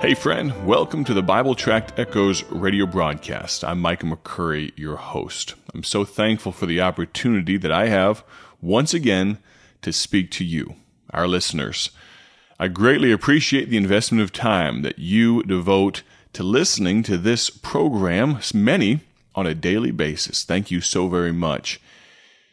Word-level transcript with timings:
Hey, 0.00 0.14
friend, 0.14 0.64
welcome 0.64 1.02
to 1.06 1.12
the 1.12 1.24
Bible 1.24 1.56
Tract 1.56 1.98
Echoes 1.98 2.44
radio 2.44 2.86
broadcast. 2.86 3.64
I'm 3.64 3.80
Micah 3.80 4.06
McCurry, 4.06 4.70
your 4.78 4.94
host. 4.94 5.54
I'm 5.74 5.82
so 5.82 6.04
thankful 6.04 6.52
for 6.52 6.66
the 6.66 6.80
opportunity 6.80 7.56
that 7.56 7.72
I 7.72 7.88
have 7.88 8.22
once 8.60 8.94
again 8.94 9.38
to 9.82 9.92
speak 9.92 10.30
to 10.30 10.44
you, 10.44 10.76
our 11.10 11.26
listeners. 11.26 11.90
I 12.60 12.68
greatly 12.68 13.10
appreciate 13.10 13.70
the 13.70 13.76
investment 13.76 14.22
of 14.22 14.32
time 14.32 14.82
that 14.82 15.00
you 15.00 15.42
devote 15.42 16.04
to 16.34 16.44
listening 16.44 17.02
to 17.02 17.18
this 17.18 17.50
program, 17.50 18.38
many 18.54 19.00
on 19.34 19.48
a 19.48 19.54
daily 19.54 19.90
basis. 19.90 20.44
Thank 20.44 20.70
you 20.70 20.80
so 20.80 21.08
very 21.08 21.32
much. 21.32 21.80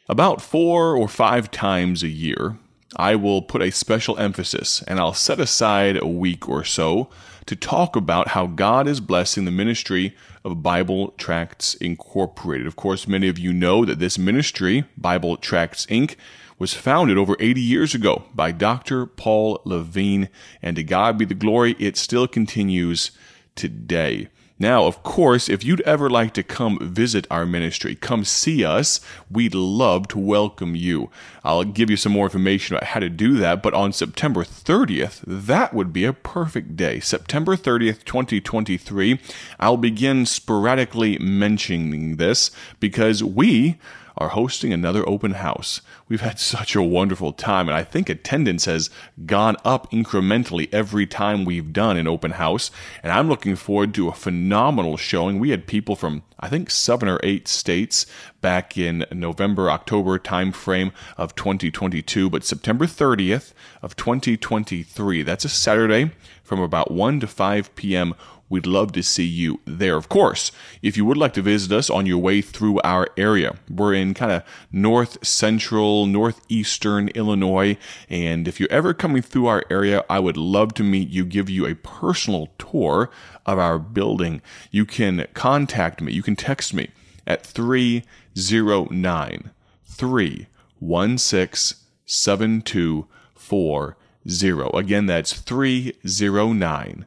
About 0.10 0.42
four 0.42 0.98
or 0.98 1.08
five 1.08 1.52
times 1.52 2.02
a 2.02 2.08
year, 2.10 2.58
I 2.98 3.16
will 3.16 3.42
put 3.42 3.62
a 3.62 3.72
special 3.72 4.18
emphasis 4.18 4.82
and 4.88 5.00
I'll 5.00 5.14
set 5.14 5.40
aside 5.40 5.98
a 5.98 6.08
week 6.08 6.48
or 6.48 6.64
so 6.64 7.10
to 7.46 7.56
talk 7.56 7.96
about 7.96 8.30
how 8.30 8.48
God 8.48 8.88
is 8.88 9.02
blessing 9.02 9.44
the 9.46 9.52
ministry 9.52 10.16
of 10.46 10.64
Bible 10.64 11.10
Tracts 11.18 11.74
Incorporated. 11.76 12.68
Of 12.68 12.76
course, 12.78 13.08
many 13.08 13.28
of 13.28 13.38
you 13.38 13.52
know 13.52 13.84
that 13.84 14.00
this 14.00 14.18
ministry, 14.18 14.86
Bible 14.98 15.36
Tracts 15.38 15.86
Inc., 15.88 16.16
was 16.58 16.74
founded 16.74 17.18
over 17.18 17.36
80 17.40 17.60
years 17.60 17.94
ago 17.94 18.24
by 18.34 18.54
Dr. 18.54 19.06
Paul 19.06 19.60
Levine, 19.66 20.30
and 20.62 20.78
to 20.78 20.84
God 20.84 21.18
be 21.18 21.26
the 21.26 21.34
glory, 21.34 21.76
it 21.80 21.98
still 21.98 22.28
continues 22.30 23.12
today. 23.56 24.30
Now, 24.58 24.86
of 24.86 25.04
course, 25.04 25.50
if 25.50 25.66
you'd 25.66 25.82
ever 25.82 26.10
like 26.10 26.34
to 26.36 26.44
come 26.44 26.80
visit 26.82 27.28
our 27.30 27.46
ministry, 27.46 27.94
come 27.94 28.24
see 28.24 28.64
us, 28.64 29.02
we'd 29.30 29.54
love 29.54 30.08
to 30.10 30.18
welcome 30.18 30.78
you. 30.78 31.10
I'll 31.44 31.66
give 31.66 31.90
you 31.90 31.98
some 31.98 32.14
more 32.14 32.26
information 32.28 32.74
about 32.76 32.88
how 32.88 33.02
to 33.02 33.10
do 33.10 33.34
that, 33.36 33.62
but 33.62 33.74
on 33.74 33.92
September 33.92 34.46
30th, 34.46 35.20
that 35.28 35.74
would 35.74 35.92
be 35.92 36.06
a 36.06 36.14
perfect 36.14 36.78
day. 36.78 37.02
September 37.02 37.58
30th, 37.58 38.06
2023, 38.06 39.20
I'll 39.60 39.76
begin 39.76 40.26
sporadically 40.26 41.18
mentioning 41.20 42.16
this 42.16 42.50
because 42.80 43.22
we 43.22 43.76
are 44.18 44.30
hosting 44.30 44.72
another 44.72 45.08
open 45.08 45.32
house. 45.32 45.82
We've 46.08 46.22
had 46.22 46.40
such 46.40 46.76
a 46.76 46.82
wonderful 46.82 47.34
time, 47.34 47.68
and 47.68 47.76
I 47.78 47.84
think 47.84 48.10
attendance 48.10 48.66
has 48.66 48.90
gone 49.26 49.58
up 49.66 49.92
incrementally 49.92 50.70
every 50.72 51.06
time 51.06 51.44
we've 51.46 51.74
done 51.74 51.98
an 51.98 52.08
open 52.08 52.32
house. 52.32 52.72
And 53.04 53.12
I'm 53.12 53.28
looking 53.28 53.56
forward 53.56 53.94
to 53.96 54.08
a 54.08 54.14
phenomenal 54.14 54.96
showing. 54.98 55.40
We 55.40 55.50
had 55.50 55.68
people 55.68 55.96
from, 55.96 56.24
I 56.40 56.48
think, 56.48 56.70
seven 56.72 57.10
or 57.10 57.20
eight 57.24 57.48
states 57.48 58.06
back 58.42 58.78
in 58.78 59.06
November, 59.12 59.70
October 59.70 60.18
timeframe 60.18 60.94
of 61.18 61.36
2022, 61.36 62.30
but 62.30 62.46
September 62.46 62.86
30th 62.86 63.54
of 63.82 63.96
2023. 63.96 65.24
That's 65.24 65.46
a 65.46 65.50
Saturday 65.50 66.12
from 66.44 66.60
about 66.62 66.92
1 66.92 67.20
to 67.22 67.28
5 67.28 67.76
p.m. 67.76 68.14
We'd 68.48 68.68
love 68.68 68.92
to 68.92 69.02
see 69.02 69.26
you 69.26 69.60
there. 69.66 69.96
Of 69.96 70.08
course, 70.08 70.52
if 70.84 70.96
you 70.98 71.06
would 71.06 71.18
like 71.18 71.34
to 71.34 71.42
visit 71.42 71.72
us 71.72 71.90
on 71.90 72.06
your 72.06 72.20
way 72.20 72.42
through 72.42 72.80
our 72.82 73.08
area, 73.18 73.56
we're 73.68 73.96
in 73.96 74.14
kind 74.14 74.32
of 74.32 74.44
north 74.72 75.26
central, 75.26 76.06
northeastern 76.06 77.08
Illinois. 77.10 77.76
And 78.08 78.48
if 78.48 78.60
you're 78.60 78.72
ever 78.72 78.94
coming 78.94 79.24
through 79.24 79.48
our 79.48 79.64
area, 79.72 80.06
I 80.12 80.20
would 80.20 80.38
love 80.38 80.76
to 80.76 80.84
meet 80.84 81.10
you, 81.10 81.26
give 81.26 81.50
you 81.50 81.66
a 81.66 81.74
personal 81.74 82.50
tour 82.60 83.10
of 83.48 83.58
our 83.58 83.80
building. 83.80 84.44
You 84.70 84.86
can 84.86 85.26
contact 85.34 86.00
me, 86.02 86.14
you 86.14 86.22
can 86.22 86.36
text 86.36 86.72
me 86.72 86.90
at 87.26 87.44
309 87.44 89.50
316 89.88 91.80
7240. 92.08 94.78
Again, 94.94 95.06
that's 95.08 95.34
309- 95.42 97.06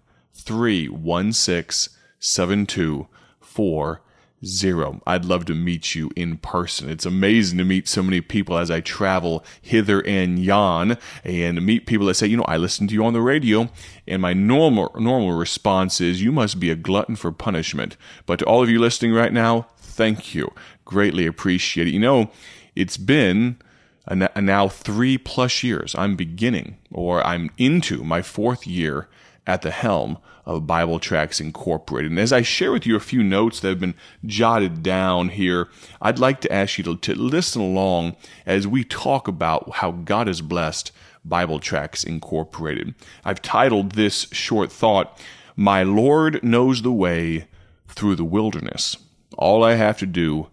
three 0.49 0.87
one 0.89 1.31
six 1.31 1.91
seven 2.19 2.65
two 2.65 3.07
four 3.39 4.01
zero. 4.47 5.03
I'd 5.07 5.27
love 5.27 5.45
to 5.47 5.55
meet 5.55 5.95
you 5.95 6.11
in 6.17 6.39
person. 6.39 6.89
It's 6.89 7.05
amazing 7.05 7.59
to 7.59 7.67
meet 7.67 7.87
so 7.87 8.03
many 8.03 8.23
people 8.23 8.57
as 8.57 8.71
I 8.71 8.81
travel 8.81 9.45
hither 9.61 10.01
and 10.07 10.39
yon 10.39 10.97
and 11.23 11.67
meet 11.67 11.85
people 11.85 12.07
that 12.07 12.15
say, 12.15 12.29
you 12.29 12.37
know, 12.39 12.45
I 12.45 12.57
listen 12.57 12.87
to 12.87 12.95
you 12.95 13.05
on 13.05 13.13
the 13.13 13.21
radio 13.21 13.69
and 14.07 14.23
my 14.23 14.33
normal 14.33 14.91
normal 14.99 15.33
response 15.33 16.01
is 16.01 16.23
you 16.23 16.33
must 16.33 16.59
be 16.59 16.71
a 16.71 16.75
glutton 16.77 17.17
for 17.17 17.31
punishment. 17.31 17.99
But 18.25 18.39
to 18.39 18.47
all 18.47 18.63
of 18.63 18.71
you 18.71 18.81
listening 18.81 19.13
right 19.13 19.35
now, 19.35 19.67
thank 19.77 20.35
you. 20.35 20.55
Greatly 20.87 21.27
appreciate 21.27 21.89
it. 21.89 21.93
You 21.93 22.01
know, 22.01 22.31
it's 22.75 22.97
been 22.97 23.59
a 24.07 24.41
now 24.41 24.69
3 24.69 25.19
plus 25.19 25.63
years. 25.63 25.95
I'm 25.99 26.17
beginning 26.17 26.79
or 26.91 27.23
I'm 27.27 27.51
into 27.59 28.03
my 28.03 28.23
4th 28.23 28.67
year 28.67 29.11
at 29.47 29.61
the 29.61 29.71
helm 29.71 30.17
of 30.49 30.67
Bible 30.67 30.99
Tracts 30.99 31.41
Incorporated. 31.41 32.11
And 32.11 32.19
as 32.19 32.33
I 32.33 32.41
share 32.41 32.73
with 32.73 32.87
you 32.87 32.97
a 32.97 33.01
few 33.01 33.23
notes 33.23 33.61
that 33.61 33.69
have 33.69 33.81
been 33.81 33.95
jotted 34.25 34.83
down 34.83 35.29
here, 35.29 35.69
I'd 36.01 36.19
like 36.19 36.41
to 36.41 36.53
ask 36.53 36.79
you 36.79 36.85
to, 36.85 36.97
to 36.97 37.15
listen 37.15 37.61
along 37.61 38.17
as 38.47 38.67
we 38.67 38.83
talk 38.83 39.29
about 39.29 39.75
how 39.77 39.91
God 39.93 40.27
has 40.27 40.41
blessed 40.41 40.91
Bible 41.23 41.61
Tracts 41.61 42.03
Incorporated. 42.03 42.95
I've 43.27 43.43
titled 43.43 43.93
this 43.93 44.23
short 44.33 44.73
thought, 44.73 45.21
My 45.55 45.83
Lord 45.83 46.43
Knows 46.43 46.81
the 46.81 46.93
Way 46.93 47.47
Through 47.87 48.17
the 48.17 48.25
Wilderness. 48.25 48.97
All 49.37 49.63
I 49.63 49.75
have 49.75 49.99
to 49.99 50.07
do 50.07 50.49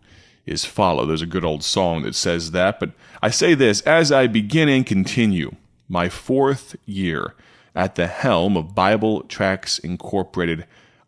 is 0.46 0.66
follow. 0.66 1.06
There's 1.06 1.22
a 1.22 1.26
good 1.26 1.46
old 1.46 1.64
song 1.64 2.04
that 2.04 2.16
says 2.16 2.52
that, 2.52 2.82
but 2.82 2.92
I 3.22 3.30
say 3.30 3.54
this 3.54 3.80
as 3.82 4.12
I 4.12 4.28
begin 4.28 4.68
and 4.68 4.86
continue 4.86 5.56
my 5.88 6.10
fourth 6.10 6.76
year 6.86 7.34
at 7.76 7.96
the 7.96 8.08
helm 8.08 8.56
of 8.56 8.74
Bible 8.74 9.24
Tracts 9.24 9.78
Incorporated, 9.80 10.66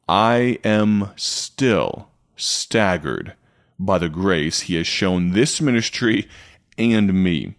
I 0.09 0.59
am 0.65 1.09
still 1.15 2.09
staggered 2.35 3.33
by 3.79 3.97
the 3.97 4.09
grace 4.09 4.61
he 4.61 4.75
has 4.75 4.85
shown 4.85 5.31
this 5.31 5.61
ministry 5.61 6.27
and 6.77 7.13
me. 7.23 7.55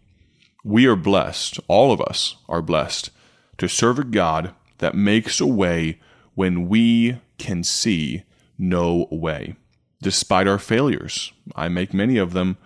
We 0.63 0.87
are 0.87 0.95
blessed, 0.97 1.59
all 1.69 1.91
of 1.93 2.01
us 2.03 2.37
are 2.49 2.61
blessed, 2.61 3.11
to 3.57 3.69
serve 3.69 3.99
a 3.99 4.05
God 4.05 4.55
that 4.79 4.95
makes 4.95 5.41
a 5.41 5.47
way 5.47 5.99
when 6.35 6.69
we 6.69 7.19
can 7.39 7.65
see 7.65 8.25
no 8.59 9.07
way. 9.11 9.57
Despite 10.03 10.47
our 10.47 10.59
failures, 10.59 11.33
I 11.57 11.69
make 11.69 11.95
many 11.95 12.19
of 12.19 12.33
them, 12.35 12.59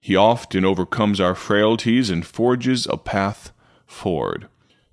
he 0.00 0.16
often 0.16 0.64
overcomes 0.64 1.20
our 1.20 1.34
frailties 1.34 2.10
and 2.10 2.26
forges 2.26 2.86
a 2.90 2.96
path 2.96 3.52
forward. 3.86 4.48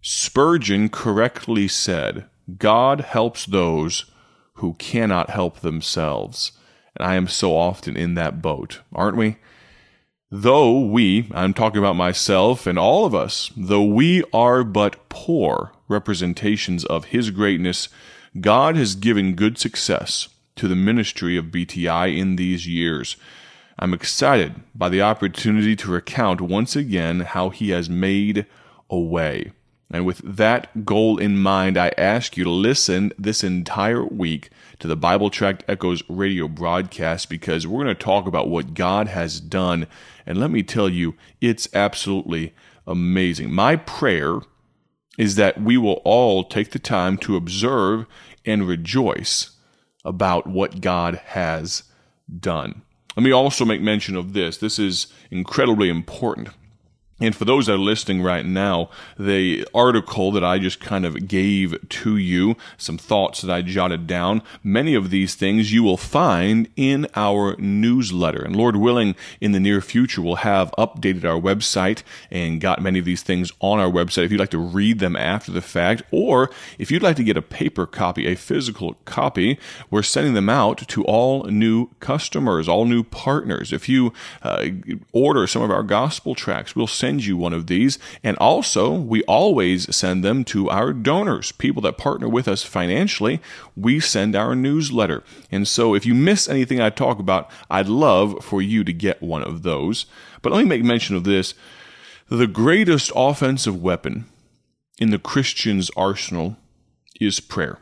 Spurgeon 0.08 0.90
correctly 0.90 1.68
said, 1.68 2.26
God 2.60 3.02
helps 3.02 3.44
those 3.48 4.06
who 4.58 4.74
cannot 4.76 5.32
help 5.32 5.62
themselves. 5.62 6.52
And 6.96 7.04
I 7.08 7.16
am 7.16 7.28
so 7.28 7.58
often 7.58 7.98
in 7.98 8.14
that 8.14 8.40
boat, 8.40 8.82
aren't 8.94 9.18
we? 9.18 9.38
Though 10.30 10.80
we, 10.86 11.28
I'm 11.34 11.56
talking 11.56 11.80
about 11.80 11.96
myself 11.96 12.68
and 12.68 12.78
all 12.78 13.06
of 13.08 13.16
us, 13.16 13.50
though 13.58 13.84
we 13.84 14.24
are 14.32 14.64
but 14.64 15.10
poor 15.10 15.72
representations 15.88 16.86
of 16.86 17.06
His 17.06 17.32
greatness, 17.32 17.90
God 18.40 18.76
has 18.76 18.94
given 18.94 19.34
good 19.34 19.58
success 19.58 20.28
to 20.58 20.68
the 20.68 20.76
ministry 20.76 21.36
of 21.36 21.46
BTI 21.46 22.16
in 22.16 22.36
these 22.36 22.68
years. 22.68 23.18
I'm 23.80 23.92
excited 23.92 24.54
by 24.76 24.90
the 24.90 25.02
opportunity 25.02 25.76
to 25.78 25.90
recount 25.90 26.42
once 26.42 26.76
again 26.76 27.22
how 27.22 27.50
He 27.50 27.72
has 27.72 27.90
made 27.90 28.46
a 28.88 29.00
way. 29.00 29.50
And 29.92 30.06
with 30.06 30.20
that 30.24 30.84
goal 30.86 31.18
in 31.18 31.38
mind, 31.38 31.78
I 31.78 31.92
ask 31.98 32.38
you 32.38 32.44
to 32.46 32.50
listen 32.50 33.12
this 33.20 33.44
entire 33.44 34.04
week 34.04 34.50
to 34.80 34.88
the 34.88 34.96
Bible 34.96 35.30
Tract 35.30 35.64
Echoes 35.68 36.02
radio 36.10 36.48
broadcast 36.48 37.30
because 37.30 37.68
we're 37.68 37.84
going 37.84 37.96
to 37.96 38.04
talk 38.04 38.26
about 38.26 38.50
what 38.50 38.74
God 38.74 39.08
has 39.10 39.40
done. 39.40 39.86
And 40.26 40.40
let 40.40 40.50
me 40.50 40.64
tell 40.64 40.90
you, 40.90 41.14
it's 41.40 41.68
absolutely 41.74 42.54
amazing. 42.88 43.54
My 43.54 43.76
prayer 43.76 44.40
is 45.20 45.36
that 45.36 45.62
we 45.62 45.78
will 45.78 46.02
all 46.04 46.44
take 46.44 46.72
the 46.72 46.80
time 46.80 47.18
to 47.20 47.38
observe 47.38 48.08
and 48.44 48.68
rejoice 48.68 49.52
about 50.04 50.48
what 50.48 50.82
God 50.82 51.16
has 51.16 51.84
done. 52.40 52.82
Let 53.16 53.24
me 53.24 53.32
also 53.32 53.66
make 53.66 53.82
mention 53.82 54.16
of 54.16 54.34
this. 54.34 54.58
This 54.58 54.78
is 54.80 55.08
incredibly 55.32 55.90
important. 55.90 56.50
And 57.20 57.34
for 57.34 57.46
those 57.46 57.68
that 57.68 57.74
are 57.76 57.80
listening 57.80 58.22
right 58.22 58.46
now, 58.46 58.90
the 59.18 59.66
article 59.74 60.34
that 60.34 60.44
I 60.44 60.60
just 60.60 60.82
kind 60.82 61.06
of 61.06 61.30
gave 61.30 61.88
to 61.88 62.18
you, 62.18 62.58
some 62.78 62.98
thoughts 62.98 63.40
that 63.40 63.50
I 63.54 63.62
jotted 63.62 64.06
down, 64.06 64.42
many 64.62 64.96
of 64.96 65.12
these 65.12 65.34
things 65.34 65.72
you 65.72 65.82
will 65.82 65.96
find 65.96 66.68
in 66.76 67.08
our 67.16 67.56
newsletter. 67.58 68.42
And 68.42 68.54
Lord 68.54 68.76
willing, 68.76 69.16
in 69.40 69.54
the 69.54 69.62
near 69.62 69.80
future, 69.80 70.22
we'll 70.22 70.36
have 70.38 70.74
updated 70.78 71.24
our 71.24 71.40
website 71.40 72.04
and 72.30 72.60
got 72.60 72.82
many 72.82 73.00
of 73.00 73.06
these 73.06 73.24
things 73.24 73.50
on 73.62 73.80
our 73.80 73.90
website. 73.90 74.26
If 74.26 74.32
you'd 74.32 74.42
like 74.42 74.50
to 74.50 74.58
read 74.58 75.00
them 75.00 75.16
after 75.16 75.54
the 75.54 75.62
fact, 75.62 76.02
or 76.12 76.50
if 76.78 76.92
you'd 76.92 77.02
like 77.02 77.16
to 77.16 77.24
get 77.24 77.38
a 77.38 77.42
paper 77.42 77.86
copy, 77.88 78.28
a 78.28 78.36
physical 78.36 78.96
copy, 79.06 79.58
we're 79.90 80.04
sending 80.04 80.34
them 80.34 80.50
out 80.50 80.86
to 80.90 81.06
all 81.06 81.44
new 81.44 81.92
customers, 82.02 82.68
all 82.68 82.84
new 82.84 83.04
partners. 83.04 83.72
If 83.72 83.88
you 83.88 84.12
uh, 84.42 84.66
order 85.14 85.48
some 85.48 85.62
of 85.62 85.72
our 85.72 85.84
gospel 85.84 86.36
tracts, 86.36 86.76
we'll 86.76 86.88
send 86.88 87.05
send 87.06 87.24
you 87.24 87.38
one 87.38 87.54
of 87.54 87.68
these. 87.68 88.00
And 88.24 88.36
also, 88.38 88.92
we 88.92 89.22
always 89.24 89.96
send 89.96 90.24
them 90.24 90.44
to 90.46 90.72
our 90.72 90.92
donors, 90.92 91.52
people 91.52 91.80
that 91.84 92.00
partner 92.00 92.28
with 92.28 92.48
us 92.48 92.64
financially. 92.64 93.42
We 93.78 94.00
send 94.00 94.36
our 94.36 94.56
newsletter. 94.56 95.22
And 95.52 95.68
so, 95.68 95.94
if 95.94 96.04
you 96.08 96.16
miss 96.16 96.50
anything 96.50 96.82
I 96.82 96.90
talk 96.90 97.20
about, 97.20 97.48
I'd 97.70 97.88
love 97.88 98.44
for 98.44 98.60
you 98.60 98.84
to 98.84 98.92
get 98.92 99.22
one 99.22 99.44
of 99.44 99.62
those. 99.62 100.08
But 100.42 100.52
let 100.52 100.64
me 100.64 100.68
make 100.70 100.84
mention 100.84 101.16
of 101.16 101.26
this 101.26 101.54
the 102.28 102.48
greatest 102.48 103.12
offensive 103.16 103.80
weapon 103.80 104.26
in 104.98 105.12
the 105.12 105.20
Christian's 105.20 105.92
arsenal 105.96 106.58
is 107.22 107.40
prayer. 107.40 107.78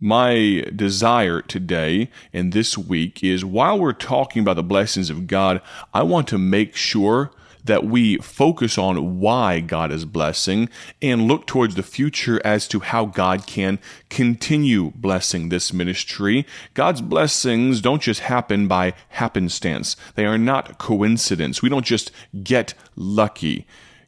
My 0.00 0.64
desire 0.74 1.40
today 1.42 2.10
and 2.32 2.52
this 2.52 2.76
week 2.76 3.22
is 3.22 3.44
while 3.44 3.78
we're 3.78 3.92
talking 4.12 4.42
about 4.42 4.56
the 4.56 4.64
blessings 4.74 5.08
of 5.08 5.28
God, 5.28 5.62
I 5.94 6.02
want 6.02 6.26
to 6.28 6.38
make 6.38 6.74
sure 6.74 7.30
that 7.68 7.84
we 7.84 8.16
focus 8.18 8.76
on 8.76 9.20
why 9.20 9.60
God 9.60 9.92
is 9.92 10.04
blessing 10.04 10.68
and 11.00 11.28
look 11.28 11.46
towards 11.46 11.76
the 11.76 11.84
future 11.84 12.40
as 12.44 12.66
to 12.68 12.80
how 12.80 13.04
God 13.06 13.46
can 13.46 13.78
continue 14.10 14.90
blessing 14.96 15.48
this 15.48 15.72
ministry. 15.72 16.44
God's 16.74 17.00
blessings 17.00 17.80
don't 17.80 18.02
just 18.02 18.20
happen 18.20 18.66
by 18.66 18.94
happenstance, 19.10 19.96
they 20.16 20.24
are 20.26 20.38
not 20.38 20.78
coincidence. 20.78 21.62
We 21.62 21.68
don't 21.68 21.84
just 21.86 22.10
get 22.42 22.74
lucky. 22.96 23.66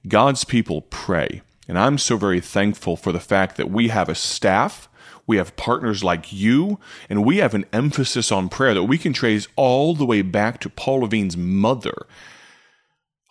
God's 0.08 0.44
people 0.44 0.80
pray. 0.82 1.42
And 1.68 1.78
I'm 1.78 1.98
so 1.98 2.16
very 2.16 2.40
thankful 2.40 2.96
for 2.96 3.12
the 3.12 3.20
fact 3.20 3.56
that 3.56 3.70
we 3.70 3.88
have 3.88 4.08
a 4.08 4.14
staff. 4.16 4.88
We 5.26 5.36
have 5.36 5.54
partners 5.54 6.02
like 6.02 6.32
you, 6.32 6.80
and 7.08 7.24
we 7.24 7.36
have 7.36 7.54
an 7.54 7.64
emphasis 7.72 8.32
on 8.32 8.48
prayer 8.48 8.74
that 8.74 8.84
we 8.84 8.98
can 8.98 9.12
trace 9.12 9.46
all 9.54 9.94
the 9.94 10.06
way 10.06 10.22
back 10.22 10.58
to 10.60 10.68
Paul 10.68 11.00
Levine's 11.00 11.36
mother. 11.36 12.06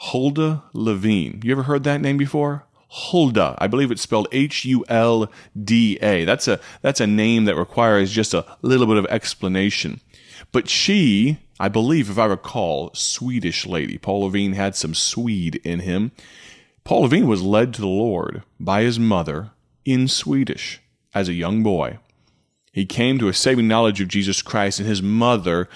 Hulda 0.02 0.64
Levine. 0.74 1.42
You 1.44 1.52
ever 1.52 1.64
heard 1.64 1.84
that 1.84 2.02
name 2.02 2.18
before? 2.18 2.66
Hulda. 2.90 3.56
I 3.60 3.68
believe 3.68 3.92
it's 3.92 4.02
spelled 4.02 4.28
H 4.32 4.64
U 4.66 4.84
L 4.88 5.30
D 5.62 5.98
A. 6.02 6.24
That's 6.26 6.48
a 6.48 6.60
that's 6.82 7.00
a 7.02 7.08
name 7.08 7.46
that 7.46 7.56
requires 7.56 8.12
just 8.12 8.34
a 8.34 8.46
little 8.62 8.88
bit 8.88 8.98
of 8.98 9.06
explanation. 9.08 10.00
But 10.52 10.70
she, 10.70 11.38
I 11.60 11.68
believe, 11.68 12.10
if 12.10 12.18
I 12.18 12.26
recall, 12.26 12.92
Swedish 12.96 13.68
lady. 13.68 13.98
Paul 13.98 14.22
Levine 14.22 14.54
had 14.54 14.76
some 14.76 14.96
Swede 14.96 15.56
in 15.64 15.80
him. 15.82 16.12
Paul 16.84 17.02
Levine 17.02 17.28
was 17.28 17.44
led 17.44 17.74
to 17.76 17.82
the 17.82 17.88
Lord 17.88 18.42
by 18.60 18.82
his 18.82 18.98
mother 19.00 19.52
in 19.86 20.08
Swedish 20.08 20.82
as 21.14 21.28
a 21.30 21.34
young 21.34 21.62
boy. 21.62 22.00
He 22.72 22.86
came 22.86 23.20
to 23.20 23.28
a 23.28 23.34
saving 23.34 23.68
knowledge 23.68 24.00
of 24.02 24.08
Jesus 24.08 24.42
Christ, 24.42 24.80
and 24.80 24.88
his 24.88 25.02
mother 25.04 25.70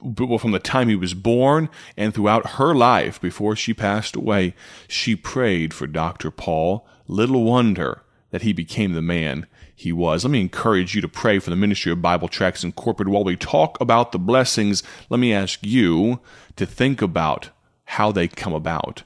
well, 0.00 0.38
from 0.38 0.52
the 0.52 0.58
time 0.58 0.88
he 0.88 0.96
was 0.96 1.14
born 1.14 1.68
and 1.96 2.14
throughout 2.14 2.50
her 2.52 2.74
life 2.74 3.20
before 3.20 3.56
she 3.56 3.74
passed 3.74 4.16
away, 4.16 4.54
she 4.86 5.16
prayed 5.16 5.74
for 5.74 5.86
Dr. 5.86 6.30
Paul. 6.30 6.86
Little 7.06 7.44
wonder 7.44 8.02
that 8.30 8.42
he 8.42 8.52
became 8.52 8.92
the 8.92 9.02
man 9.02 9.46
he 9.74 9.92
was. 9.92 10.24
Let 10.24 10.30
me 10.32 10.40
encourage 10.40 10.94
you 10.94 11.00
to 11.00 11.08
pray 11.08 11.38
for 11.38 11.50
the 11.50 11.56
ministry 11.56 11.92
of 11.92 12.02
Bible 12.02 12.28
Tracts 12.28 12.64
Incorporated. 12.64 13.12
While 13.12 13.24
we 13.24 13.36
talk 13.36 13.80
about 13.80 14.12
the 14.12 14.18
blessings, 14.18 14.82
let 15.08 15.18
me 15.20 15.32
ask 15.32 15.60
you 15.62 16.20
to 16.56 16.66
think 16.66 17.00
about 17.02 17.50
how 17.86 18.12
they 18.12 18.28
come 18.28 18.52
about. 18.52 19.02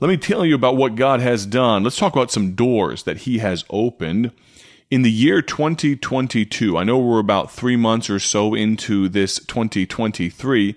Let 0.00 0.08
me 0.08 0.16
tell 0.16 0.44
you 0.44 0.54
about 0.54 0.76
what 0.76 0.94
God 0.94 1.20
has 1.20 1.46
done. 1.46 1.82
Let's 1.82 1.96
talk 1.96 2.14
about 2.14 2.30
some 2.30 2.52
doors 2.54 3.04
that 3.04 3.18
He 3.18 3.38
has 3.38 3.64
opened 3.70 4.30
in 4.90 5.02
the 5.02 5.10
year 5.12 5.42
2022, 5.42 6.78
I 6.78 6.84
know 6.84 6.96
we're 6.98 7.18
about 7.18 7.50
three 7.50 7.74
months 7.76 8.08
or 8.08 8.20
so 8.20 8.54
into 8.54 9.08
this 9.08 9.38
2023, 9.40 10.74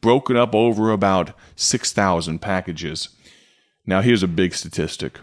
broken 0.00 0.36
up 0.36 0.52
over 0.54 0.90
about 0.90 1.34
6,000 1.56 2.38
packages. 2.40 3.08
Now, 3.86 4.00
here's 4.02 4.22
a 4.24 4.28
big 4.28 4.54
statistic. 4.54 5.18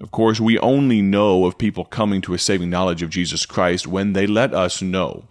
Of 0.00 0.10
course, 0.12 0.40
we 0.40 0.58
only 0.58 1.00
know 1.02 1.46
of 1.46 1.58
people 1.58 1.84
coming 1.84 2.20
to 2.22 2.34
a 2.34 2.38
saving 2.38 2.70
knowledge 2.70 3.02
of 3.02 3.10
Jesus 3.10 3.44
Christ 3.46 3.86
when 3.88 4.12
they 4.12 4.26
let 4.26 4.54
us 4.54 4.82
know. 4.82 5.24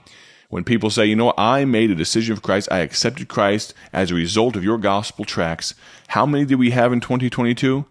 When 0.49 0.63
people 0.63 0.89
say, 0.89 1.05
you 1.05 1.15
know, 1.15 1.33
I 1.37 1.63
made 1.65 1.91
a 1.91 1.95
decision 1.95 2.33
of 2.33 2.41
Christ, 2.41 2.67
I 2.71 2.79
accepted 2.79 3.27
Christ 3.27 3.73
as 3.93 4.11
a 4.11 4.15
result 4.15 4.55
of 4.55 4.63
your 4.63 4.77
gospel 4.77 5.25
tracts, 5.25 5.73
how 6.09 6.25
many 6.25 6.45
do 6.45 6.57
we 6.57 6.71
have 6.71 6.93
in 6.93 6.99
2022? 7.01 7.85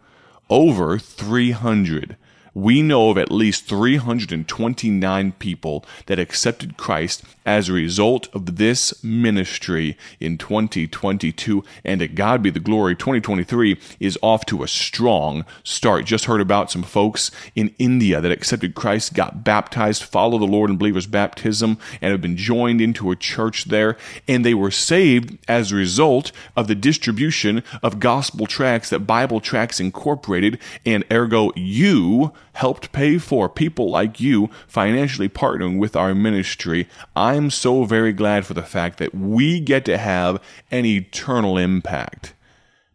Over 0.50 0.98
300 0.98 2.16
we 2.54 2.80
know 2.82 3.10
of 3.10 3.18
at 3.18 3.32
least 3.32 3.64
329 3.66 5.32
people 5.32 5.84
that 6.06 6.20
accepted 6.20 6.76
Christ 6.76 7.24
as 7.44 7.68
a 7.68 7.72
result 7.72 8.28
of 8.32 8.56
this 8.56 9.02
ministry 9.04 9.98
in 10.20 10.38
2022. 10.38 11.64
And 11.84 12.00
to 12.00 12.08
God 12.08 12.42
be 12.42 12.50
the 12.50 12.60
glory, 12.60 12.94
2023 12.94 13.76
is 13.98 14.16
off 14.22 14.46
to 14.46 14.62
a 14.62 14.68
strong 14.68 15.44
start. 15.64 16.04
Just 16.04 16.26
heard 16.26 16.40
about 16.40 16.70
some 16.70 16.84
folks 16.84 17.32
in 17.56 17.74
India 17.78 18.20
that 18.20 18.30
accepted 18.32 18.74
Christ, 18.74 19.14
got 19.14 19.42
baptized, 19.42 20.04
followed 20.04 20.38
the 20.40 20.44
Lord 20.46 20.70
in 20.70 20.76
believers' 20.78 21.06
baptism, 21.08 21.76
and 22.00 22.12
have 22.12 22.22
been 22.22 22.36
joined 22.36 22.80
into 22.80 23.10
a 23.10 23.16
church 23.16 23.64
there. 23.64 23.96
And 24.28 24.44
they 24.46 24.54
were 24.54 24.70
saved 24.70 25.36
as 25.48 25.72
a 25.72 25.76
result 25.76 26.30
of 26.56 26.68
the 26.68 26.74
distribution 26.76 27.64
of 27.82 27.98
gospel 28.00 28.46
tracts 28.46 28.90
that 28.90 29.00
Bible 29.00 29.40
Tracts 29.40 29.80
Incorporated 29.80 30.58
and 30.86 31.04
ergo 31.10 31.50
you 31.56 32.32
helped 32.54 32.92
pay 32.92 33.18
for 33.18 33.48
people 33.48 33.90
like 33.90 34.20
you 34.20 34.48
financially 34.66 35.28
partnering 35.28 35.78
with 35.78 35.94
our 35.94 36.14
ministry. 36.14 36.88
I'm 37.14 37.50
so 37.50 37.84
very 37.84 38.12
glad 38.12 38.46
for 38.46 38.54
the 38.54 38.62
fact 38.62 38.98
that 38.98 39.14
we 39.14 39.60
get 39.60 39.84
to 39.86 39.98
have 39.98 40.42
an 40.70 40.86
eternal 40.86 41.58
impact. 41.58 42.32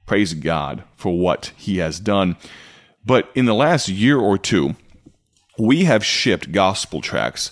Praise 0.06 0.34
God 0.34 0.84
for 0.96 1.18
what 1.20 1.52
He 1.56 1.78
has 1.78 2.00
done. 2.00 2.36
But 3.06 3.30
in 3.36 3.46
the 3.46 3.54
last 3.54 3.88
year 3.90 4.18
or 4.18 4.38
two, 4.38 4.76
we 5.58 5.84
have 5.86 6.06
shipped 6.06 6.52
gospel 6.52 7.02
tracts 7.02 7.52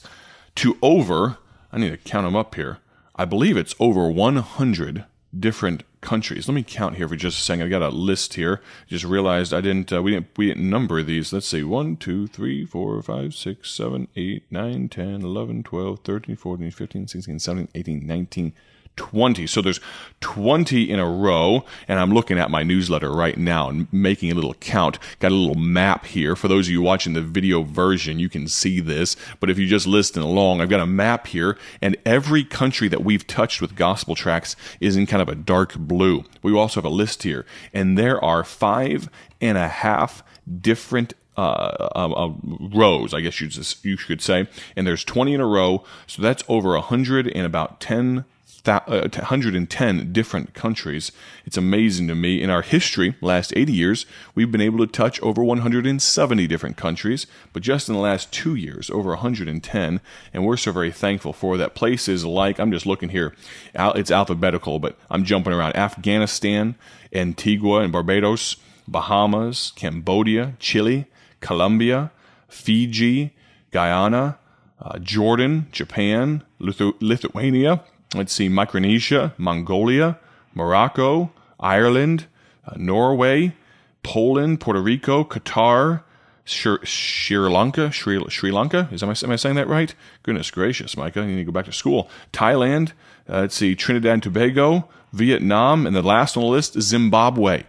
to 0.56 0.78
over, 0.82 1.38
I 1.72 1.78
need 1.78 1.90
to 1.92 1.98
count 1.98 2.26
them 2.26 2.36
up 2.36 2.56
here, 2.56 2.80
I 3.16 3.26
believe 3.26 3.58
it's 3.58 3.76
over 3.80 4.10
100 4.10 5.06
different 5.38 5.84
countries. 6.02 6.48
Let 6.48 6.54
me 6.54 6.64
count 6.64 6.96
here 6.96 7.08
for 7.08 7.16
just 7.16 7.40
a 7.40 7.42
second. 7.42 7.70
got 7.70 7.82
a 7.82 7.90
list 7.90 8.36
here. 8.36 8.62
Just 8.88 9.06
realized 9.06 9.54
I 9.54 9.62
didn't, 9.62 9.92
uh, 9.92 10.02
we 10.02 10.12
didn't, 10.12 10.28
we 10.38 10.48
didn't 10.48 10.70
number 10.70 11.02
these. 11.04 11.34
Let's 11.34 11.48
see. 11.48 11.64
1, 11.64 11.98
2, 11.98 12.28
3, 12.28 12.66
4, 12.66 13.02
5, 13.02 13.34
6, 13.36 13.72
7, 13.72 14.08
8, 14.16 14.44
9, 14.50 14.90
10, 14.90 15.08
11, 15.24 15.64
12, 15.64 16.00
13, 16.04 16.36
14, 16.36 16.72
15, 16.72 17.08
16, 17.08 17.40
17, 17.40 17.68
18, 17.74 18.08
19, 18.08 18.54
20. 18.98 19.48
So 19.48 19.62
there's 19.62 19.80
20 20.20 20.90
in 20.90 21.00
a 21.00 21.10
row, 21.10 21.64
and 21.88 22.00
I'm 22.00 22.12
looking 22.12 22.38
at 22.38 22.52
my 22.52 22.64
newsletter 22.64 23.12
right 23.12 23.38
now 23.38 23.70
and 23.70 23.88
making 23.94 24.32
a 24.32 24.36
little 24.36 24.56
count. 24.56 25.00
Got 25.20 25.32
a 25.32 25.36
little 25.36 25.56
map 25.56 26.06
here. 26.06 26.36
For 26.36 26.48
those 26.50 26.68
of 26.68 26.72
you 26.72 26.82
watching 26.82 27.14
the 27.14 27.22
video 27.22 27.62
version, 27.64 28.20
you 28.20 28.28
can 28.28 28.48
see 28.48 28.80
this, 28.82 29.16
but 29.40 29.50
if 29.50 29.58
you 29.58 29.68
just 29.68 29.88
listen 29.88 30.22
along, 30.22 30.60
I've 30.60 30.70
got 30.70 30.80
a 30.82 30.86
map 30.88 31.28
here, 31.28 31.58
and 31.82 31.96
every 32.06 32.44
country 32.44 32.88
that 32.90 33.04
we've 33.04 33.26
touched 33.26 33.62
with 33.62 33.76
gospel 33.76 34.16
tracts 34.16 34.56
is 34.82 34.98
in 34.98 35.06
kind 35.06 35.22
of 35.22 35.30
a 35.30 35.36
dark 35.36 35.76
blue. 35.78 36.26
We 36.42 36.54
also 36.54 36.82
have 36.82 36.86
a 36.86 36.90
list 36.90 37.24
here, 37.24 37.46
and 37.74 37.98
there 37.98 38.24
are 38.24 38.44
five 38.44 39.10
and 39.40 39.58
a 39.58 39.68
half 39.68 40.24
different 40.62 41.14
uh, 41.38 41.90
uh, 41.96 42.12
uh, 42.12 42.34
rows, 42.74 43.14
I 43.14 43.22
guess 43.22 43.40
you 43.40 43.48
you 43.84 43.96
could 43.98 44.22
say, 44.24 44.48
and 44.76 44.88
there's 44.88 45.04
20 45.04 45.36
in 45.36 45.42
a 45.42 45.46
row, 45.46 45.84
so 46.08 46.20
that's 46.24 46.44
over 46.48 46.70
100 46.70 47.28
and 47.28 47.46
about 47.46 47.80
10 47.80 48.26
110 48.68 50.00
uh, 50.00 50.04
different 50.12 50.54
countries. 50.54 51.12
It's 51.46 51.58
amazing 51.58 52.08
to 52.10 52.16
me. 52.16 52.42
In 52.42 52.50
our 52.50 52.62
history, 52.62 53.16
last 53.22 53.54
80 53.56 53.72
years, 53.74 54.06
we've 54.36 54.52
been 54.52 54.62
able 54.62 54.80
to 54.86 54.92
touch 54.92 55.20
over 55.22 55.44
170 55.44 56.48
different 56.48 56.78
countries, 56.78 57.28
but 57.54 57.64
just 57.64 57.88
in 57.90 57.96
the 57.96 58.02
last 58.02 58.32
two 58.32 58.56
years, 58.56 58.90
over 58.90 59.10
110. 59.10 60.02
And 60.34 60.46
we're 60.46 60.58
so 60.58 60.72
very 60.72 60.92
thankful 60.92 61.34
for 61.34 61.58
that. 61.58 61.76
Places 61.76 62.26
like, 62.26 62.60
I'm 62.60 62.72
just 62.72 62.86
looking 62.86 63.10
here, 63.10 63.34
it's 63.76 64.12
alphabetical, 64.12 64.80
but 64.80 64.98
I'm 65.10 65.24
jumping 65.24 65.54
around 65.54 65.76
Afghanistan, 65.76 66.76
Antigua 67.14 67.80
and 67.80 67.92
Barbados, 67.92 68.58
Bahamas, 68.88 69.74
Cambodia, 69.76 70.54
Chile, 70.60 71.06
Colombia, 71.40 72.12
Fiji, 72.48 73.34
Guyana, 73.72 74.38
uh, 74.80 74.98
Jordan, 75.00 75.68
Japan, 75.72 76.44
Lithu- 76.62 76.94
Lithuania, 77.02 77.84
let's 78.16 78.34
see, 78.34 78.50
Micronesia, 78.50 79.34
Mongolia, 79.38 80.18
Morocco, 80.54 81.32
Ireland, 81.60 82.26
uh, 82.66 82.74
Norway, 82.78 83.56
Poland, 84.04 84.60
Puerto 84.62 84.80
Rico, 84.82 85.24
Qatar, 85.24 86.04
Sri, 86.46 86.78
Sri 86.84 87.38
Lanka, 87.38 87.92
Sri, 87.92 88.24
Sri 88.30 88.52
Lanka. 88.52 88.88
Is 88.92 89.04
am 89.04 89.10
I, 89.10 89.16
am 89.24 89.32
I 89.32 89.36
saying 89.36 89.56
that 89.56 89.68
right? 89.68 89.94
Goodness 90.24 90.52
gracious, 90.52 90.96
Micah, 90.96 91.22
you 91.22 91.28
need 91.28 91.38
to 91.38 91.44
go 91.46 91.52
back 91.52 91.66
to 91.66 91.74
school. 91.74 92.10
Thailand, 92.32 92.90
uh, 93.30 93.42
let's 93.42 93.56
see, 93.56 93.76
Trinidad 93.76 94.14
and 94.14 94.24
Tobago, 94.24 94.88
Vietnam, 95.12 95.86
and 95.86 95.96
the 95.96 96.02
last 96.02 96.38
on 96.38 96.44
the 96.44 96.50
list 96.50 96.76
is 96.76 96.88
Zimbabwe. 96.88 97.64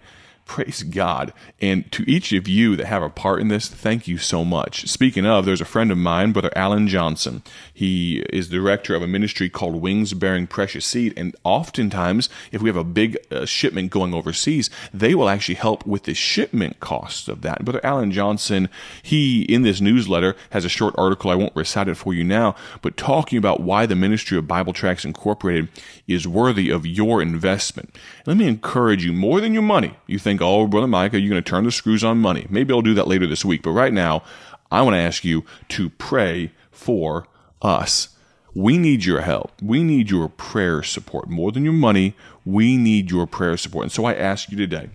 Praise 0.49 0.83
God. 0.83 1.35
And 1.61 1.93
to 1.93 2.03
each 2.11 2.33
of 2.33 2.49
you 2.49 2.75
that 2.77 2.87
have 2.87 3.03
a 3.03 3.11
part 3.11 3.41
in 3.43 3.49
this, 3.49 3.69
thank 3.69 4.09
you 4.09 4.17
so 4.17 4.47
much. 4.47 4.89
Speaking 4.89 5.27
of, 5.27 5.45
there's 5.45 5.61
a 5.61 5.67
friend 5.67 5.91
of 5.91 5.99
mine, 5.99 6.33
Brother 6.33 6.51
Alan 6.57 6.89
Johnson. 6.89 7.43
He 7.75 8.21
is 8.31 8.49
director 8.49 8.95
of 8.95 9.03
a 9.03 9.07
ministry 9.07 9.51
called 9.51 9.83
Wings 9.83 10.15
Bearing 10.15 10.47
Precious 10.47 10.87
Seed. 10.87 11.13
And 11.19 11.37
oftentimes, 11.45 12.31
if 12.51 12.63
we 12.63 12.69
have 12.71 12.79
a 12.79 12.83
big 12.83 13.19
uh, 13.31 13.45
shipment 13.45 13.91
going 13.91 14.15
overseas, 14.15 14.71
they 14.93 15.15
will 15.15 15.29
actually 15.29 15.57
help 15.57 15.87
with 15.87 16.05
the 16.05 16.15
shipment 16.15 16.81
costs 16.81 17.29
of 17.29 17.43
that. 17.43 17.63
Brother 17.63 17.81
Alan 17.85 18.11
Johnson, 18.11 18.71
he, 19.03 19.43
in 19.43 19.63
this 19.63 19.83
newsletter, 19.83 20.35
has 20.51 20.65
a 20.65 20.71
short 20.71 20.95
article. 20.97 21.31
I 21.31 21.35
won't 21.35 21.55
recite 21.55 21.89
it 21.89 21.97
for 21.97 22.15
you 22.15 22.25
now, 22.25 22.57
but 22.81 22.97
talking 22.97 23.37
about 23.37 23.61
why 23.61 23.85
the 23.85 23.95
ministry 23.95 24.39
of 24.39 24.49
Bible 24.49 24.73
Tracts 24.73 25.05
Incorporated 25.05 25.69
is 26.09 26.27
worthy 26.27 26.71
of 26.71 26.87
your 26.87 27.21
investment. 27.21 27.95
Let 28.25 28.39
me 28.39 28.47
encourage 28.49 29.05
you 29.05 29.13
more 29.13 29.43
than 29.43 29.53
your 29.53 29.63
money. 29.63 29.95
You 30.07 30.19
think 30.19 30.38
think, 30.39 30.49
oh, 30.49 30.67
brother 30.67 30.87
Micah, 30.87 31.19
you're 31.21 31.31
going 31.31 31.43
to 31.43 31.49
turn 31.51 31.65
the 31.65 31.73
screws 31.73 32.05
on 32.05 32.19
money. 32.19 32.47
Maybe 32.49 32.73
I'll 32.73 32.83
do 32.83 32.95
that 32.95 33.09
later 33.09 33.27
this 33.27 33.45
week. 33.45 33.63
But 33.63 33.73
right 33.73 33.93
now, 33.93 34.23
I 34.71 34.83
want 34.83 34.95
to 34.95 34.99
ask 34.99 35.25
you 35.25 35.45
to 35.71 35.91
pray 35.91 36.53
for 36.71 37.27
us. 37.61 38.11
We 38.55 38.79
need 38.79 39.05
your 39.05 39.21
help. 39.23 39.53
We 39.61 39.83
need 39.83 40.11
your 40.11 40.29
prayer 40.29 40.83
support. 40.83 41.29
More 41.29 41.53
than 41.53 41.65
your 41.65 41.73
money, 41.73 42.15
we 42.45 42.77
need 42.77 43.11
your 43.11 43.27
prayer 43.27 43.57
support. 43.57 43.85
And 43.85 43.93
so 43.93 44.05
I 44.05 44.15
ask 44.15 44.51
you 44.51 44.57
today 44.57 44.91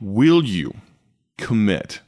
will 0.00 0.44
you 0.44 0.74
commit 1.36 2.00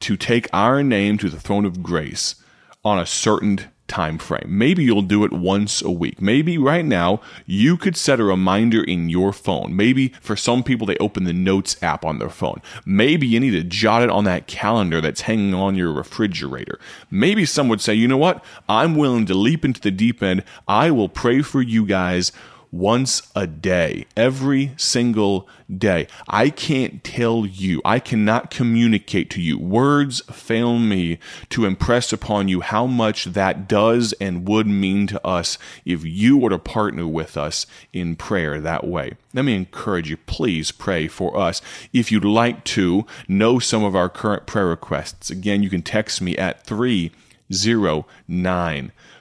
to 0.00 0.16
take 0.16 0.48
our 0.52 0.82
name 0.84 1.18
to 1.18 1.28
the 1.28 1.38
throne 1.40 1.64
of 1.64 1.82
grace 1.82 2.36
on 2.84 2.98
a 2.98 3.06
certain 3.06 3.58
time 3.88 4.16
frame. 4.18 4.44
Maybe 4.48 4.84
you'll 4.84 5.02
do 5.02 5.24
it 5.24 5.32
once 5.32 5.82
a 5.82 5.90
week. 5.90 6.20
Maybe 6.20 6.56
right 6.56 6.84
now 6.84 7.20
you 7.46 7.76
could 7.76 7.96
set 7.96 8.18
a 8.20 8.24
reminder 8.24 8.82
in 8.82 9.08
your 9.10 9.32
phone. 9.32 9.76
Maybe 9.76 10.08
for 10.20 10.36
some 10.36 10.62
people 10.62 10.86
they 10.86 10.96
open 10.98 11.24
the 11.24 11.32
notes 11.34 11.80
app 11.82 12.04
on 12.04 12.18
their 12.18 12.30
phone. 12.30 12.62
Maybe 12.86 13.26
you 13.26 13.40
need 13.40 13.50
to 13.50 13.62
jot 13.64 14.02
it 14.02 14.10
on 14.10 14.24
that 14.24 14.46
calendar 14.46 15.00
that's 15.00 15.22
hanging 15.22 15.52
on 15.54 15.74
your 15.74 15.92
refrigerator. 15.92 16.78
Maybe 17.10 17.44
some 17.44 17.68
would 17.68 17.80
say, 17.82 17.94
"You 17.94 18.08
know 18.08 18.16
what? 18.16 18.42
I'm 18.68 18.94
willing 18.94 19.26
to 19.26 19.34
leap 19.34 19.64
into 19.64 19.80
the 19.80 19.90
deep 19.90 20.22
end. 20.22 20.42
I 20.66 20.90
will 20.90 21.08
pray 21.08 21.42
for 21.42 21.60
you 21.60 21.84
guys." 21.84 22.32
once 22.74 23.22
a 23.36 23.46
day, 23.46 24.04
every 24.16 24.72
single 24.76 25.48
day. 25.78 26.08
I 26.28 26.50
can't 26.50 27.04
tell 27.04 27.46
you, 27.46 27.80
I 27.84 28.00
cannot 28.00 28.50
communicate 28.50 29.30
to 29.30 29.40
you. 29.40 29.56
Words 29.60 30.22
fail 30.32 30.80
me 30.80 31.20
to 31.50 31.66
impress 31.66 32.12
upon 32.12 32.48
you 32.48 32.62
how 32.62 32.86
much 32.86 33.26
that 33.26 33.68
does 33.68 34.12
and 34.20 34.48
would 34.48 34.66
mean 34.66 35.06
to 35.06 35.24
us 35.24 35.56
if 35.84 36.04
you 36.04 36.36
were 36.36 36.50
to 36.50 36.58
partner 36.58 37.06
with 37.06 37.36
us 37.36 37.68
in 37.92 38.16
prayer 38.16 38.60
that 38.60 38.84
way. 38.84 39.12
Let 39.32 39.44
me 39.44 39.54
encourage 39.54 40.10
you, 40.10 40.16
please 40.16 40.72
pray 40.72 41.06
for 41.06 41.36
us. 41.36 41.62
If 41.92 42.10
you'd 42.10 42.24
like 42.24 42.64
to 42.64 43.06
know 43.28 43.58
some 43.60 43.84
of 43.84 43.94
our 43.94 44.08
current 44.08 44.46
prayer 44.48 44.66
requests, 44.66 45.28
again, 45.30 45.62
you 45.62 45.68
can 45.70 45.82
text 45.82 46.20
me 46.20 46.36
at 46.36 46.64
309 46.66 47.12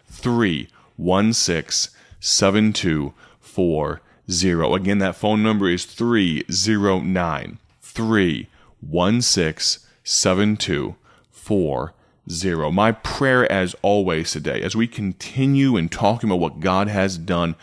316 0.10 1.94
72 2.26 3.14
Four 3.44 4.02
zero 4.32 4.74
Again, 4.74 5.00
that 5.00 5.18
phone 5.18 5.44
number 5.44 5.70
is 5.70 5.84
three 5.86 6.46
zero 6.50 7.02
nine 7.02 7.60
three 7.82 8.48
one 8.80 9.22
six 9.22 9.86
seven 10.04 10.56
two 10.56 10.96
four 11.30 11.94
zero. 12.32 12.72
My 12.72 12.94
prayer, 12.94 13.50
as 13.52 13.76
always, 13.82 14.32
today, 14.32 14.62
as 14.62 14.76
we 14.78 14.88
continue 14.88 15.76
in 15.78 15.90
talking 15.90 16.30
about 16.30 16.40
what 16.40 16.62
God 16.62 16.88
has 16.88 17.18
done, 17.18 17.56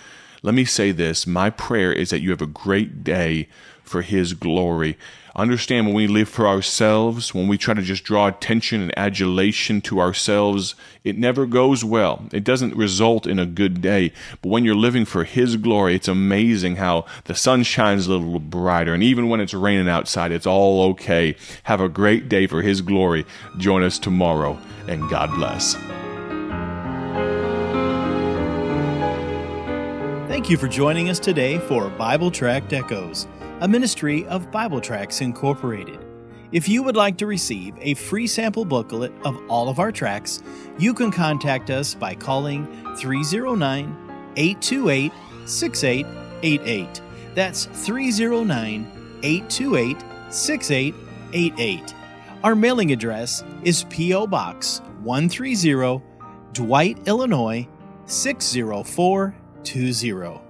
let 0.43 0.55
me 0.55 0.65
say 0.67 0.93
this 0.93 1.27
my 1.27 1.49
prayer 1.51 1.91
is 1.93 2.11
that 2.11 2.21
you 2.21 2.29
have 2.31 2.43
a 2.43 2.47
great 2.47 3.03
day 3.03 3.49
for 3.91 4.01
His 4.03 4.33
glory. 4.35 4.97
Understand 5.37 5.87
when 5.87 5.95
we 5.95 6.07
live 6.07 6.29
for 6.29 6.47
ourselves, 6.47 7.35
when 7.35 7.47
we 7.49 7.59
try 7.59 7.75
to 7.75 7.83
just 7.83 8.05
draw 8.05 8.27
attention 8.29 8.83
and 8.83 8.99
adulation 8.99 9.81
to 9.83 10.01
ourselves, 10.01 10.75
it 11.05 11.17
never 11.19 11.45
goes 11.47 11.85
well. 11.85 12.25
It 12.33 12.43
doesn't 12.45 12.77
result 12.77 13.27
in 13.27 13.39
a 13.41 13.47
good 13.47 13.81
day. 13.83 14.13
But 14.43 14.49
when 14.51 14.65
you're 14.65 14.75
living 14.77 15.05
for 15.05 15.25
His 15.25 15.57
glory, 15.57 15.95
it's 15.97 16.09
amazing 16.09 16.77
how 16.77 17.05
the 17.25 17.35
sun 17.35 17.63
shines 17.65 18.07
a 18.07 18.13
little 18.13 18.39
brighter. 18.39 18.95
And 18.95 19.03
even 19.03 19.29
when 19.29 19.41
it's 19.41 19.55
raining 19.55 19.89
outside, 19.89 20.31
it's 20.33 20.47
all 20.47 20.83
okay. 20.91 21.35
Have 21.65 21.81
a 21.81 21.89
great 21.89 22.29
day 22.29 22.47
for 22.47 22.63
His 22.63 22.81
glory. 22.83 23.27
Join 23.59 23.83
us 23.83 23.99
tomorrow, 23.99 24.57
and 24.89 25.09
God 25.11 25.31
bless. 25.35 25.75
Thank 30.29 30.49
you 30.49 30.57
for 30.57 30.69
joining 30.69 31.09
us 31.09 31.19
today 31.19 31.59
for 31.61 31.89
Bible 31.91 32.31
Tract 32.31 32.73
Echoes 32.73 33.27
a 33.61 33.69
ministry 33.69 34.27
of 34.27 34.51
Bible 34.51 34.81
Tracts 34.81 35.21
Incorporated. 35.21 35.99
If 36.51 36.69
you 36.69 36.83
would 36.83 36.97
like 36.97 37.17
to 37.19 37.27
receive 37.27 37.75
a 37.81 37.95
free 37.95 38.27
sample 38.27 38.65
booklet 38.65 39.13
of 39.25 39.41
all 39.49 39.69
of 39.69 39.79
our 39.79 39.93
tracts, 39.93 40.41
you 40.79 40.93
can 40.95 41.11
contact 41.13 41.71
us 41.71 41.95
by 41.95 42.15
calling 42.17 42.67
309 42.97 44.33
828 44.37 45.13
6888. 45.45 47.01
That's 47.35 47.67
309 47.67 49.21
828 49.23 49.97
6888. 50.33 51.95
Our 52.43 52.55
mailing 52.55 52.91
address 52.93 53.45
is 53.63 53.85
P.O. 53.91 54.27
Box 54.27 54.81
130, 55.05 56.01
Dwight, 56.55 57.07
Illinois 57.07 57.69
60420. 58.07 60.50